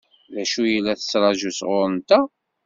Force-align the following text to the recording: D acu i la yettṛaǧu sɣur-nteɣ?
D 0.33 0.35
acu 0.41 0.61
i 0.65 0.77
la 0.79 0.93
yettṛaǧu 0.95 1.51
sɣur-nteɣ? 1.59 2.25